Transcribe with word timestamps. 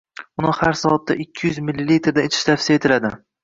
Uni 0.43 0.53
har 0.59 0.77
soatda 0.79 1.19
ikki 1.25 1.47
yuz 1.49 1.61
mldan 1.67 1.95
ichish 2.27 2.51
tavsiya 2.51 2.83
etiladi. 2.83 3.17